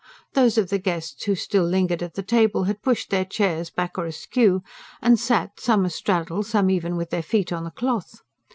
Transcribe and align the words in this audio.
Those 0.33 0.57
of 0.57 0.69
the 0.71 0.79
guests 0.79 1.25
who 1.25 1.35
still 1.35 1.63
lingered 1.63 2.01
at 2.01 2.15
the 2.15 2.23
table 2.23 2.63
had 2.63 2.81
pushed 2.81 3.11
their 3.11 3.23
chairs 3.23 3.69
back 3.69 3.99
or 3.99 4.07
askew, 4.07 4.63
and 4.99 5.19
sat, 5.19 5.59
some 5.59 5.85
a 5.85 5.91
straddle, 5.91 6.41
some 6.41 6.71
even 6.71 6.97
with 6.97 7.11
their 7.11 7.21
feet 7.21 7.53
on 7.53 7.65
the 7.65 7.69
cloth. 7.69 8.21